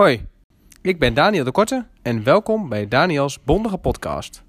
[0.00, 0.26] Hoi,
[0.82, 4.42] ik ben Daniel de Korte en welkom bij Daniels Bondige Podcast.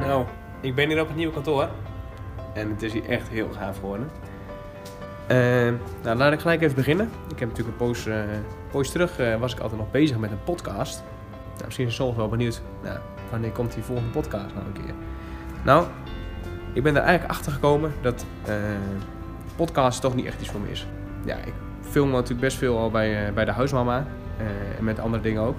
[0.00, 0.26] Nou,
[0.60, 1.68] ik ben hier op het nieuwe kantoor
[2.54, 4.10] en het is hier echt heel gaaf geworden.
[5.30, 5.72] Uh,
[6.02, 7.10] nou, laat ik gelijk even beginnen.
[7.30, 8.22] Ik heb natuurlijk een poos, uh,
[8.70, 11.02] poos terug, uh, was ik altijd nog bezig met een podcast.
[11.52, 12.98] Nou, misschien is sommigen wel benieuwd, nou,
[13.30, 14.94] wanneer komt die volgende podcast nou een keer?
[15.66, 15.86] Nou,
[16.72, 18.54] ik ben er eigenlijk achter gekomen dat uh,
[19.56, 20.86] podcast toch niet echt iets voor me is.
[21.24, 21.52] Ja, ik
[21.90, 24.06] film natuurlijk best veel al bij, uh, bij de huismama
[24.40, 25.56] uh, en met andere dingen ook.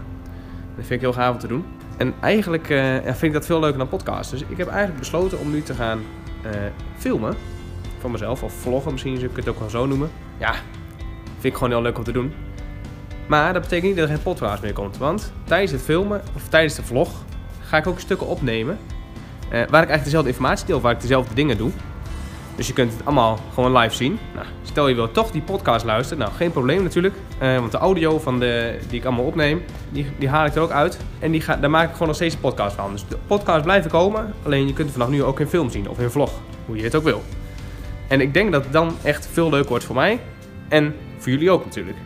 [0.76, 1.66] Dat vind ik heel gaaf om te doen.
[1.98, 2.66] En eigenlijk
[3.04, 4.32] vind ik dat veel leuker dan podcast.
[4.32, 6.00] Dus ik heb eigenlijk besloten om nu te gaan
[6.98, 7.36] filmen.
[8.00, 10.10] Van mezelf, of vloggen misschien, zou ik het ook wel zo noemen.
[10.38, 10.52] Ja,
[11.34, 12.34] vind ik gewoon heel leuk om te doen.
[13.28, 14.98] Maar dat betekent niet dat er geen podcast meer komt.
[14.98, 17.24] Want tijdens het filmen, of tijdens de vlog,
[17.62, 18.78] ga ik ook stukken opnemen
[19.50, 21.72] waar ik eigenlijk dezelfde informatie deel, waar ik dezelfde dingen doe.
[22.58, 24.20] Dus je kunt het allemaal gewoon live zien.
[24.34, 27.16] Nou, stel je wil toch die podcast luisteren, nou geen probleem natuurlijk.
[27.42, 30.62] Uh, want de audio van de, die ik allemaal opneem, die, die haal ik er
[30.62, 31.00] ook uit.
[31.20, 32.92] En die ga, daar maak ik gewoon nog steeds een podcast van.
[32.92, 36.00] Dus de podcast blijven komen, alleen je kunt vanaf nu ook in film zien of
[36.00, 36.32] in vlog,
[36.66, 37.24] hoe je het ook wil.
[38.08, 40.20] En ik denk dat het dan echt veel leuker wordt voor mij
[40.68, 41.98] en voor jullie ook natuurlijk.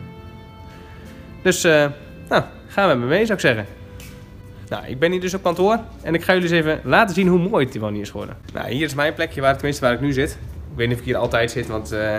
[1.42, 1.86] Dus uh,
[2.28, 3.66] nou, gaan we met me mee zou ik zeggen.
[4.72, 7.28] Nou, ik ben hier dus op kantoor en ik ga jullie eens even laten zien
[7.28, 8.36] hoe mooi het hier is geworden.
[8.54, 10.30] Nou, hier is mijn plekje, waar, tenminste waar ik nu zit.
[10.30, 12.12] Ik weet niet of ik hier altijd zit, want uh,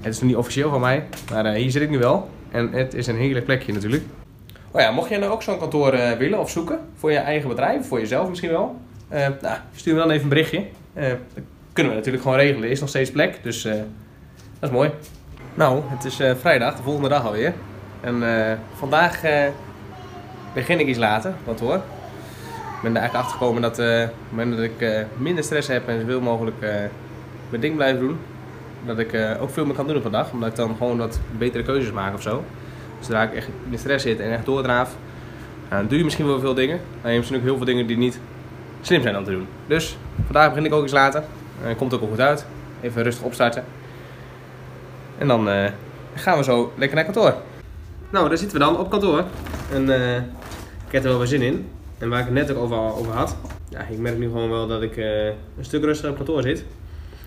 [0.00, 1.04] het is nog niet officieel van mij.
[1.30, 2.30] Maar uh, hier zit ik nu wel.
[2.50, 4.02] En het is een heerlijk plekje natuurlijk.
[4.70, 7.48] Oh ja, mocht jij nou ook zo'n kantoor uh, willen of zoeken, voor je eigen
[7.48, 8.80] bedrijf, voor jezelf misschien wel.
[9.10, 10.64] nou, stuur me dan even een berichtje.
[10.94, 12.64] dat kunnen we natuurlijk gewoon regelen.
[12.64, 13.74] Er is nog steeds plek, dus dat
[14.60, 14.90] is mooi.
[15.54, 17.52] Nou, het is vrijdag, de volgende dag alweer.
[18.00, 18.22] En
[18.74, 19.20] vandaag
[20.56, 21.74] begin ik iets later, wat hoor.
[21.74, 25.44] Ik ben er eigenlijk achter gekomen dat uh, op het moment dat ik uh, minder
[25.44, 26.70] stress heb en zoveel mogelijk uh,
[27.48, 28.18] mijn ding blijf doen,
[28.86, 30.30] dat ik ook veel meer kan doen op.
[30.32, 32.44] Omdat ik dan gewoon wat betere keuzes maak of zo.
[33.00, 34.96] Zodra ik echt in stress zit en echt doordraaf,
[35.68, 36.80] dan doe je misschien wel veel dingen.
[37.02, 38.20] Maar je hebt ook heel veel dingen die niet
[38.80, 39.46] slim zijn om te doen.
[39.66, 41.22] Dus vandaag begin ik ook iets later.
[41.76, 42.46] komt ook al goed uit.
[42.80, 43.64] Even rustig opstarten.
[45.18, 45.48] En dan
[46.14, 47.34] gaan we zo lekker naar kantoor.
[48.10, 49.24] Nou, daar zitten we dan op kantoor.
[49.72, 49.86] En
[50.86, 51.66] ik heb er wel weer zin in.
[51.98, 53.36] En waar ik het net ook over, over had.
[53.68, 56.64] Ja, ik merk nu gewoon wel dat ik uh, een stuk rustiger op kantoor zit.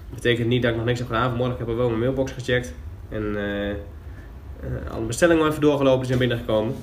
[0.09, 1.29] Dat betekent niet dat ik nog niks heb gedaan.
[1.29, 2.73] Vanmorgen heb ik wel mijn mailbox gecheckt.
[3.09, 6.75] En uh, alle bestellingen even doorgelopen zijn binnengekomen.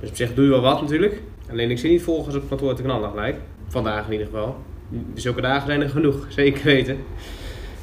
[0.00, 1.20] Dus op zich doe je wel wat natuurlijk.
[1.50, 3.36] Alleen ik zie niet volgens op kantoor te knallen gelijk.
[3.68, 4.56] Vandaag in ieder geval.
[5.14, 6.96] Zulke dagen zijn er genoeg, zeker weten.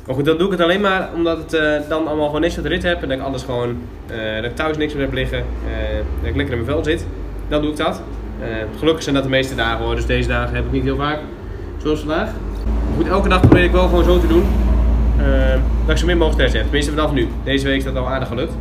[0.05, 2.63] Maar goed, dan doe ik het alleen maar omdat het dan allemaal gewoon niks op
[2.63, 3.01] de rit heb.
[3.01, 3.77] En dat ik anders gewoon,
[4.11, 5.37] uh, dat ik thuis niks meer heb liggen.
[5.37, 7.05] Uh, dat ik lekker in mijn vel zit.
[7.47, 8.01] Dan doe ik dat.
[8.41, 8.45] Uh,
[8.77, 11.19] gelukkig zijn dat de meeste dagen hoor, dus deze dagen heb ik niet heel vaak.
[11.77, 12.29] Zoals vandaag.
[12.95, 14.43] Goed, elke dag probeer ik wel gewoon zo te doen.
[15.19, 15.49] Uh,
[15.81, 16.63] dat ik zo min mogelijk stress heb.
[16.63, 17.27] Tenminste vanaf nu.
[17.43, 18.53] Deze week is dat al aardig gelukt.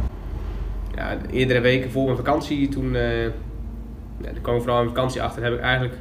[0.95, 5.43] Ja, eerdere weken voor mijn vakantie, toen, uh, ja, kwam ik vooral in vakantie achter,
[5.43, 5.95] heb ik eigenlijk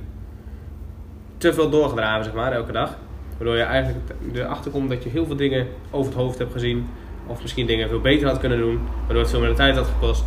[1.38, 2.98] te veel doorgedraven, zeg maar, elke dag.
[3.38, 6.88] Waardoor je eigenlijk erachter komt dat je heel veel dingen over het hoofd hebt gezien.
[7.28, 8.80] Of misschien dingen veel beter had kunnen doen.
[9.00, 10.26] Waardoor het veel meer tijd had gekost.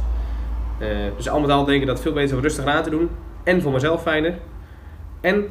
[1.16, 3.08] Dus al met al denk ik dat het veel beter om rustig aan te doen.
[3.42, 4.38] En voor mezelf fijner.
[5.20, 5.48] En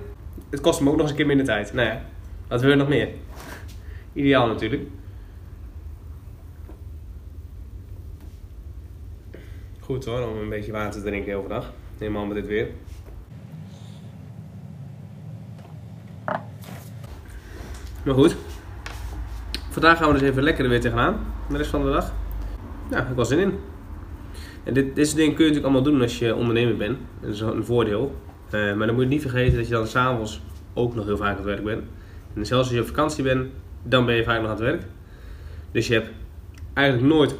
[0.49, 1.73] het kost me ook nog eens een keer minder tijd.
[1.73, 2.01] Nou ja,
[2.47, 3.09] wat wil je nog meer?
[4.13, 4.83] Ideaal natuurlijk.
[9.79, 11.73] Goed hoor, om een beetje water te drinken overdag.
[11.97, 12.67] Helemaal met dit weer.
[18.03, 18.35] Maar goed.
[19.69, 21.25] Vandaag gaan we dus even lekker er weer tegenaan.
[21.49, 22.13] De rest van de dag.
[22.89, 23.59] Nou, ik was zin in.
[24.63, 26.97] En dit, dit soort dingen kun je natuurlijk allemaal doen als je ondernemer bent.
[27.21, 28.15] Dat is een voordeel.
[28.51, 30.41] Uh, maar dan moet je niet vergeten dat je dan s'avonds
[30.73, 31.83] ook nog heel vaak aan het werk bent.
[32.33, 33.47] En zelfs als je op vakantie bent,
[33.83, 34.83] dan ben je vaak nog aan het werk.
[35.71, 36.09] Dus je hebt
[36.73, 37.35] eigenlijk nooit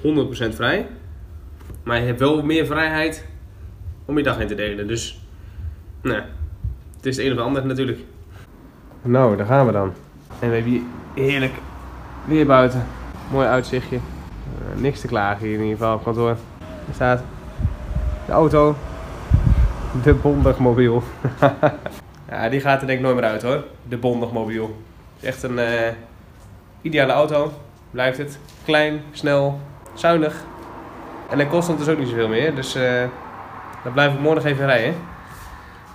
[0.52, 0.88] 100% vrij.
[1.84, 3.25] Maar je hebt wel meer vrijheid
[4.06, 4.88] om je dag in te delen.
[4.88, 5.22] Dus,
[6.01, 6.22] nou,
[6.96, 8.00] het is het een of ander natuurlijk.
[9.01, 9.94] Nou, daar gaan we dan.
[10.39, 10.81] En we hebben hier
[11.13, 11.54] heerlijk
[12.25, 12.86] weer buiten.
[13.31, 13.95] Mooi uitzichtje.
[13.95, 16.38] Uh, niks te klagen hier in ieder geval op kantoor.
[16.89, 17.21] Er staat
[18.25, 18.75] de auto,
[20.03, 21.03] de Bondagmobiel.
[22.30, 23.63] ja, die gaat er denk ik nooit meer uit hoor.
[23.88, 24.65] De Bondagmobiel.
[25.15, 25.88] Het is echt een uh,
[26.81, 27.51] ideale auto,
[27.91, 28.39] blijft het.
[28.65, 29.59] Klein, snel,
[29.94, 30.44] zuinig.
[31.30, 32.83] En hij kost dus ook niet zoveel meer, dus uh,
[33.83, 34.94] daar blijf ik morgen even rijden.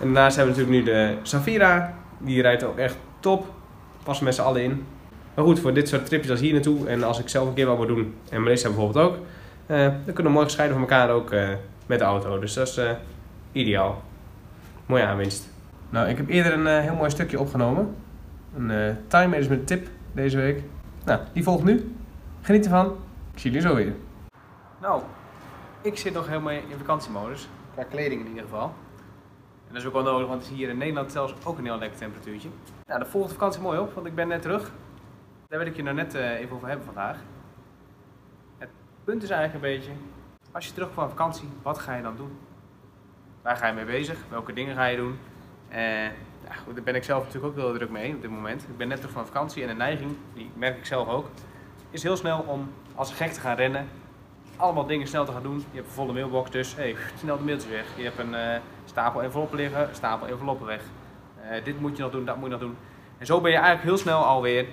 [0.00, 1.94] En daarnaast hebben we natuurlijk nu de Safira.
[2.18, 3.46] Die rijdt ook echt top.
[4.02, 4.86] Passen met z'n allen in.
[5.34, 7.66] Maar goed, voor dit soort tripjes als hier naartoe en als ik zelf een keer
[7.66, 9.16] wat wil doen, en Melissa bijvoorbeeld ook,
[9.66, 11.48] dan kunnen we mooi gescheiden van elkaar ook uh,
[11.86, 12.38] met de auto.
[12.38, 12.90] Dus dat is uh,
[13.52, 14.02] ideaal.
[14.86, 15.48] Mooie aanwinst.
[15.90, 17.96] Nou, ik heb eerder een heel mooi stukje opgenomen.
[18.56, 20.62] Een uh, time management tip deze week.
[21.04, 21.94] Nou, die volgt nu.
[22.42, 22.86] Geniet ervan.
[23.32, 23.92] Ik zie jullie zo weer.
[24.80, 25.02] Nou,
[25.80, 27.48] ik zit nog helemaal in vakantiemodus.
[27.74, 28.72] Qua kleding in ieder geval.
[29.66, 31.64] En dat is ook wel nodig, want het is hier in Nederland zelfs ook een
[31.64, 32.48] heel lekker temperatuurtje.
[32.86, 34.72] Nou, daar volgt de vakantie mooi op, want ik ben net terug.
[35.48, 37.16] Daar wil ik je nou net uh, even over hebben vandaag.
[39.04, 39.90] Punt is eigenlijk een beetje,
[40.52, 42.38] als je terugkomt van vakantie, wat ga je dan doen?
[43.42, 44.18] Waar ga je mee bezig?
[44.28, 45.18] Welke dingen ga je doen?
[45.70, 46.02] Uh,
[46.44, 48.62] ja, goed, daar ben ik zelf natuurlijk ook heel druk mee op dit moment.
[48.62, 51.26] Ik ben net terug van vakantie en de neiging, die merk ik zelf ook,
[51.90, 53.88] is heel snel om als gek te gaan rennen.
[54.56, 55.58] Allemaal dingen snel te gaan doen.
[55.58, 57.86] Je hebt een volle mailbox, dus hey, snel de mailtjes weg.
[57.96, 60.82] Je hebt een uh, stapel enveloppen liggen, stapel enveloppen weg.
[61.42, 62.76] Uh, dit moet je nog doen, dat moet je nog doen.
[63.18, 64.66] En zo ben je eigenlijk heel snel alweer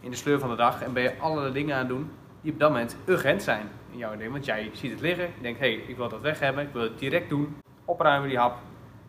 [0.00, 2.52] in de sleur van de dag en ben je allerlei dingen aan het doen die
[2.52, 4.32] op dat moment urgent zijn in jouw ding.
[4.32, 6.72] Want jij ziet het liggen, je denkt, hé, hey, ik wil dat weg hebben, ik
[6.72, 7.56] wil het direct doen.
[7.84, 8.58] Opruimen die hap,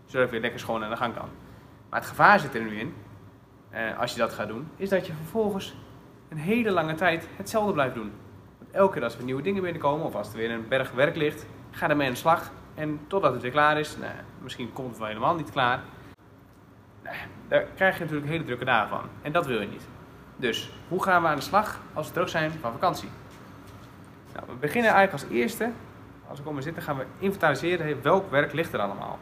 [0.05, 1.29] zodat het weer lekker schoon aan de gang kan.
[1.89, 2.93] Maar het gevaar zit er nu in,
[3.69, 5.75] eh, als je dat gaat doen, is dat je vervolgens
[6.29, 8.11] een hele lange tijd hetzelfde blijft doen.
[8.57, 11.15] Want elke keer als er nieuwe dingen binnenkomen, of als er weer een berg werk
[11.15, 12.51] ligt, ga ermee aan de slag.
[12.75, 14.11] En totdat het weer klaar is, nou,
[14.41, 15.79] misschien komt het wel helemaal niet klaar.
[17.03, 17.15] Nou,
[17.47, 19.09] daar krijg je natuurlijk hele drukke dagen van.
[19.21, 19.87] En dat wil je niet.
[20.39, 23.09] Dus, hoe gaan we aan de slag als we terug zijn van vakantie?
[24.33, 25.71] Nou, we beginnen eigenlijk als eerste,
[26.27, 29.19] als ik kom zitten, gaan we inventariseren welk werk ligt er allemaal.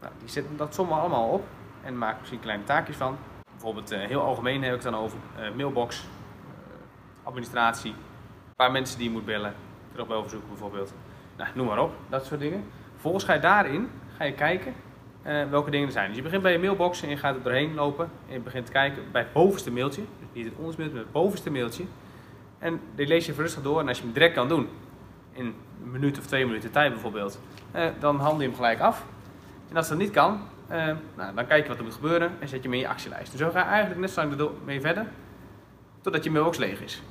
[0.00, 1.46] Nou, die zetten dat sommen allemaal op
[1.82, 3.16] en maken misschien kleine taakjes van.
[3.50, 8.72] Bijvoorbeeld uh, heel algemeen heb ik het dan over uh, mailbox, uh, administratie, een paar
[8.72, 9.54] mensen die je moet bellen,
[9.92, 10.94] terugbelverzoeken bijvoorbeeld.
[11.36, 12.64] Nou, noem maar op, dat soort dingen.
[12.92, 14.74] Vervolgens ga je daarin ga je kijken
[15.50, 16.08] welke dingen er zijn.
[16.08, 18.66] Dus je begint bij je mailbox en je gaat er doorheen lopen en je begint
[18.66, 21.84] te kijken bij het bovenste mailtje, dus niet het onderste mailtje, maar het bovenste mailtje.
[22.58, 24.68] En die lees je rustig door en als je hem direct kan doen,
[25.32, 27.40] in een minuut of twee minuten tijd bijvoorbeeld,
[27.98, 29.06] dan handel je hem gelijk af.
[29.70, 30.40] En als dat niet kan,
[30.70, 30.76] uh,
[31.16, 33.30] nou, dan kijk je wat er moet gebeuren en zet je hem in je actielijst.
[33.30, 35.06] Dus zo ga je eigenlijk net zo lang mee verder,
[36.00, 37.02] totdat je mailbox leeg is.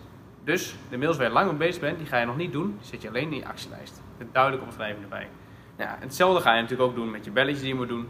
[0.43, 2.75] Dus de mails waar je lang mee bezig bent, die ga je nog niet doen,
[2.79, 4.01] die zet je alleen in je actielijst.
[4.17, 5.27] Met duidelijk omschrijving erbij.
[5.77, 8.07] Ja, hetzelfde ga je natuurlijk ook doen met je belletjes die je moet doen.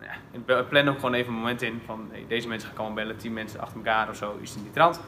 [0.00, 3.16] Ja, plan ook gewoon even een moment in van hey, deze mensen gaan komen bellen,
[3.16, 5.00] 10 mensen achter elkaar of zo, iets in die trant.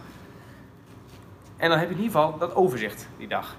[1.56, 3.56] En dan heb je in ieder geval dat overzicht die dag.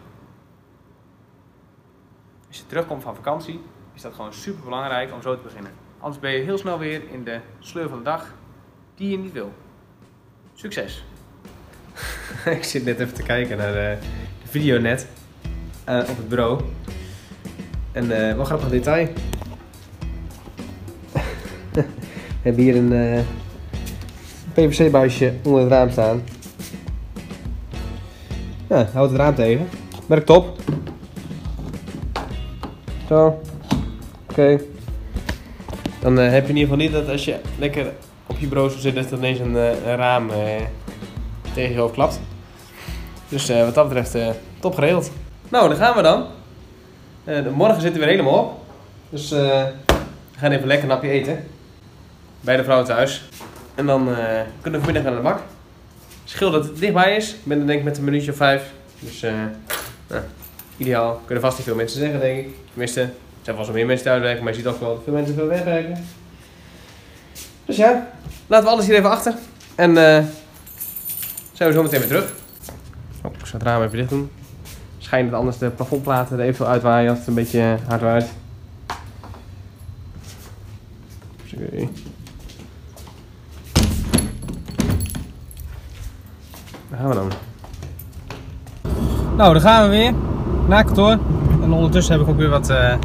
[2.48, 3.62] Als je terugkomt van vakantie,
[3.94, 5.72] is dat gewoon super belangrijk om zo te beginnen.
[6.00, 8.34] Anders ben je heel snel weer in de sleur van de dag
[8.96, 9.54] die je niet wil.
[10.54, 11.04] Succes!
[12.58, 13.98] ik zit net even te kijken naar de,
[14.42, 15.08] de video net
[15.90, 16.62] uh, op het bureau.
[17.94, 19.08] En uh, wel grappig detail.
[21.74, 21.84] We
[22.42, 23.20] hebben hier een uh,
[24.54, 26.24] PVC-buisje onder het raam staan.
[28.70, 29.68] Ja, houdt het raam tegen.
[30.06, 30.58] Werkt top.
[33.08, 33.42] Zo.
[34.30, 34.60] Oké.
[36.00, 37.92] Dan uh, heb je in ieder geval niet dat als je lekker
[38.28, 40.30] op je bureau zit, dat er ineens een, een raam
[41.54, 42.20] tegen je hoofd klapt.
[43.30, 44.18] Dus wat dat betreft,
[44.60, 45.12] top geregeld.
[45.50, 46.26] Nou, daar gaan we dan.
[47.24, 48.60] De morgen zitten we weer helemaal op.
[49.10, 49.72] Dus we
[50.38, 51.48] gaan even lekker een napje eten.
[52.42, 53.24] Bij de vrouw thuis.
[53.76, 54.06] En dan
[54.62, 55.40] kunnen we vanmiddag aan de bak.
[56.24, 57.34] Schil dat het dichtbij is.
[57.34, 58.72] Ik ben er denk ik met een minuutje of vijf.
[59.00, 59.22] Dus
[60.08, 60.22] nou,
[60.78, 61.22] ideaal.
[61.26, 62.56] Kunnen vast niet veel mensen zeggen, denk ik.
[62.70, 63.10] Tenminste, er
[63.42, 65.48] zijn vast wel meer mensen thuiswerken, maar je ziet ook wel dat veel mensen veel
[65.48, 66.06] wegwerken.
[67.66, 68.08] Dus ja,
[68.48, 69.34] laten we alles hier even achter.
[69.76, 69.96] En
[71.54, 72.34] zijn we zo meteen weer terug.
[73.24, 74.32] Oh, ik zal het raam even dicht doen.
[75.14, 78.34] Schijnt dat anders de plafondplaten er eventueel uitwaaien als het een beetje hard waait.
[81.46, 81.90] Sorry.
[86.90, 87.32] Daar gaan we dan.
[89.38, 90.14] Nou, daar gaan we weer.
[90.68, 91.18] Na kantoor.
[91.62, 92.96] En ondertussen heb ik ook weer wat uh,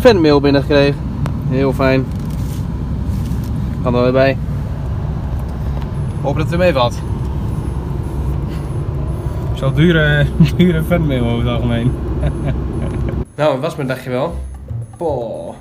[0.00, 1.00] fanmail binnengekregen.
[1.48, 2.06] Heel fijn.
[3.82, 4.38] Kan er weer bij.
[6.22, 6.58] Hoop dat het er
[9.54, 9.58] meevalt.
[9.58, 11.92] Zo dure, dure fanmail over het algemeen.
[13.36, 14.38] nou, het was mijn dagje wel.
[14.96, 15.54] Poh,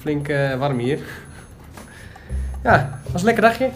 [0.00, 0.98] flink uh, warm hier.
[2.62, 3.70] Ja, het was een lekker dagje.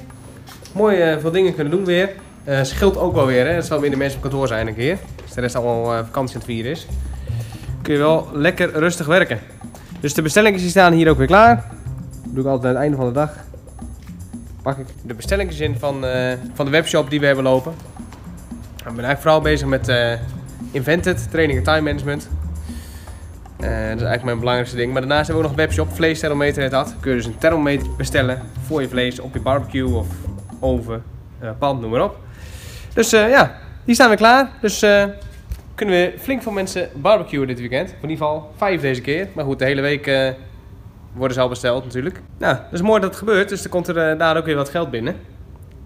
[0.74, 2.10] Mooi uh, veel dingen kunnen doen weer.
[2.44, 3.52] Uh, scheelt ook wel weer, hè.
[3.52, 4.98] Het zal weer de mensen op kantoor zijn een keer.
[5.22, 6.86] Als de rest allemaal vakantie aan het vieren is.
[7.82, 9.38] Kun je wel lekker rustig werken.
[10.00, 11.56] Dus de bestellingen staan hier ook weer klaar.
[12.24, 13.30] Dat doe ik altijd aan het einde van de dag.
[14.62, 16.04] Pak ik de bestellingen in van,
[16.54, 17.74] van de webshop die we hebben lopen.
[18.80, 20.12] Ik ben eigenlijk vooral bezig met uh,
[20.70, 22.28] Invented, training en time management.
[23.60, 24.92] Uh, dat is eigenlijk mijn belangrijkste ding.
[24.92, 26.94] Maar daarnaast hebben we ook nog een webshop, vleesthermometer heet dat.
[27.00, 30.06] Kun je dus een thermometer bestellen voor je vlees op je barbecue of
[30.60, 31.02] oven,
[31.58, 32.16] pan, noem maar op.
[32.94, 34.50] Dus ja, die staan we klaar.
[34.60, 34.84] Dus
[35.80, 37.88] kunnen we flink veel mensen barbecuen dit weekend.
[37.88, 39.28] in ieder geval vijf deze keer.
[39.34, 40.28] Maar goed, de hele week uh,
[41.12, 42.20] worden ze al besteld natuurlijk.
[42.38, 43.48] Nou, dat is mooi dat het gebeurt.
[43.48, 45.16] Dus er komt er uh, daar ook weer wat geld binnen.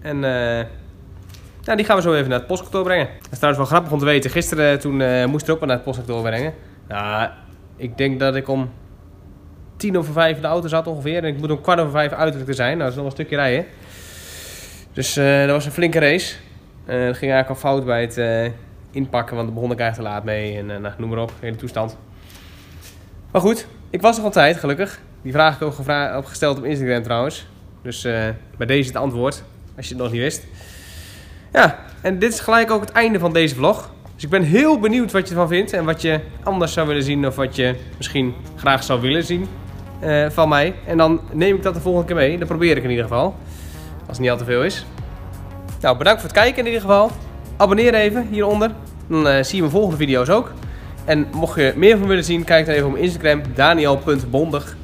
[0.01, 0.65] En eh,
[1.65, 3.07] nou, die gaan we zo even naar het postkantoor brengen.
[3.21, 4.29] Dat is trouwens wel grappig om te weten.
[4.31, 6.53] Gisteren eh, toen eh, moest ik er ook wel naar het postkantoor brengen.
[6.87, 7.29] Nou,
[7.75, 8.71] ik denk dat ik om
[9.77, 11.23] tien over vijf in de auto zat ongeveer.
[11.23, 12.77] En ik moet om kwart over vijf uiterlijk te zijn.
[12.77, 13.65] Nou, dat is nog een stukje rijden.
[14.93, 16.35] Dus eh, dat was een flinke race.
[16.85, 18.51] Dat ging eigenlijk al fout bij het
[18.91, 20.57] inpakken, want daar begon ik eigenlijk te laat mee.
[20.57, 21.97] En nou, noem maar op, hele toestand.
[23.31, 24.99] Maar goed, ik was nog altijd, gelukkig.
[25.21, 27.47] Die vraag heb ik ook opgesteld op Instagram trouwens.
[27.81, 28.01] Dus
[28.57, 29.43] bij deze het antwoord,
[29.77, 30.45] als je het nog niet wist.
[31.55, 33.89] Ja, en dit is gelijk ook het einde van deze vlog.
[34.13, 37.03] Dus ik ben heel benieuwd wat je ervan vindt en wat je anders zou willen
[37.03, 39.47] zien of wat je misschien graag zou willen zien
[39.99, 40.73] eh, van mij.
[40.85, 42.37] En dan neem ik dat de volgende keer mee.
[42.37, 43.35] Dat probeer ik in ieder geval.
[43.99, 44.85] Als het niet al te veel is.
[45.81, 47.11] Nou, bedankt voor het kijken in ieder geval.
[47.57, 48.71] Abonneer even hieronder.
[49.07, 50.51] Dan eh, zie je mijn volgende video's ook.
[51.05, 54.75] En mocht je meer van willen zien, kijk dan even op Instagram, daniel.bondig.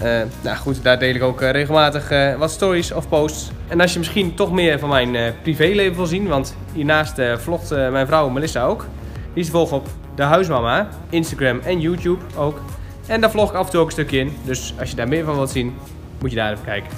[0.00, 3.50] Eh, nou goed, daar deel ik ook eh, regelmatig eh, wat stories of posts.
[3.68, 8.06] En als je misschien toch meer van mijn privéleven wil zien, want hiernaast vlogt mijn
[8.06, 8.86] vrouw Melissa ook.
[9.32, 12.60] Die is te volgen op De Huismama, Instagram en YouTube ook.
[13.06, 14.36] En daar vlog ik af en toe ook een stukje in.
[14.44, 15.74] Dus als je daar meer van wilt zien,
[16.20, 16.90] moet je daar even kijken.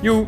[0.00, 0.26] Joe!